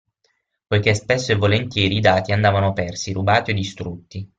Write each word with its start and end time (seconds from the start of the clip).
Poiché 0.65 0.95
spesso 0.95 1.31
e 1.31 1.35
volentieri 1.35 1.97
i 1.97 1.99
dati 1.99 2.31
andavano 2.31 2.73
persi, 2.73 3.11
rubati 3.11 3.51
o 3.51 3.53
distrutti. 3.53 4.27